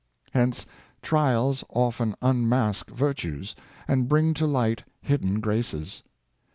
[0.31, 0.65] Hence
[1.03, 3.55] trials often unmask virtues,
[3.87, 6.01] and bring to light hidden graces.